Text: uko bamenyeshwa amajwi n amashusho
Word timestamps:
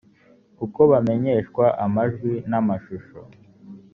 uko 0.65 0.81
bamenyeshwa 0.91 1.65
amajwi 1.85 2.31
n 2.49 2.51
amashusho 2.61 3.19